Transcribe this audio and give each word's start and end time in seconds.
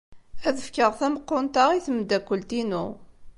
Ad 0.47 0.57
fkeɣ 0.65 0.91
tameqqunt-a 0.99 1.65
i 1.71 1.79
tmeddakelt-inu. 1.85 2.85